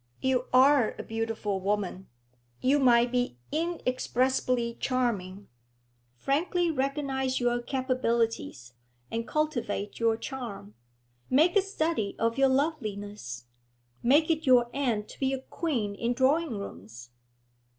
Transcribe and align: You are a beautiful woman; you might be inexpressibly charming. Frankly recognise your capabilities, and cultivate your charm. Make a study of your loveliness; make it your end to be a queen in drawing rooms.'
You 0.19 0.47
are 0.51 0.95
a 0.97 1.03
beautiful 1.03 1.59
woman; 1.59 2.07
you 2.59 2.79
might 2.79 3.11
be 3.11 3.37
inexpressibly 3.51 4.77
charming. 4.79 5.47
Frankly 6.15 6.71
recognise 6.71 7.39
your 7.39 7.61
capabilities, 7.61 8.73
and 9.11 9.27
cultivate 9.27 9.99
your 9.99 10.17
charm. 10.17 10.73
Make 11.29 11.55
a 11.55 11.61
study 11.61 12.15
of 12.17 12.35
your 12.35 12.49
loveliness; 12.49 13.45
make 14.01 14.31
it 14.31 14.47
your 14.47 14.71
end 14.73 15.07
to 15.09 15.19
be 15.19 15.33
a 15.33 15.39
queen 15.39 15.93
in 15.93 16.13
drawing 16.15 16.57
rooms.' 16.57 17.11